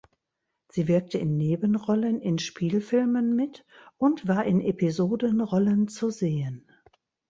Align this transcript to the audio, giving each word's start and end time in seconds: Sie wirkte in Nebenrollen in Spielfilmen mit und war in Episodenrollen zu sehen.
Sie 0.69 0.87
wirkte 0.87 1.19
in 1.19 1.37
Nebenrollen 1.37 2.21
in 2.21 2.39
Spielfilmen 2.39 3.35
mit 3.35 3.67
und 3.99 4.27
war 4.27 4.45
in 4.45 4.59
Episodenrollen 4.59 5.89
zu 5.89 6.09
sehen. 6.09 6.65